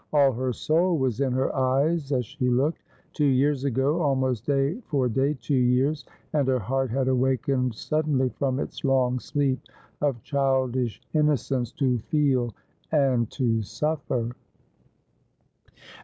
All 0.11 0.31
her 0.31 0.51
soul 0.51 0.97
was 0.97 1.19
in 1.21 1.31
her 1.33 1.55
eyes 1.55 2.11
as 2.11 2.25
she 2.25 2.49
looked. 2.49 2.81
Two 3.13 3.23
years 3.27 3.65
ago— 3.65 4.01
almost 4.01 4.47
day 4.47 4.79
for 4.87 5.07
day, 5.07 5.37
two 5.39 5.53
years— 5.53 6.05
and 6.33 6.47
her 6.47 6.57
heart 6.57 6.89
had 6.89 7.07
awakened 7.07 7.75
suddenly 7.75 8.29
from 8.29 8.59
its 8.59 8.83
long 8.83 9.19
sleep 9.19 9.59
of 10.01 10.19
childish 10.23 10.99
innocence 11.13 11.71
to 11.73 11.99
feel 11.99 12.51
and 12.91 13.29
to 13.29 13.59
suifer. 13.61 14.31